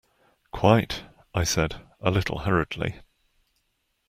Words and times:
"Quite," 0.51 1.03
I 1.35 1.43
said, 1.43 1.79
a 1.99 2.09
little 2.09 2.39
hurriedly. 2.39 3.01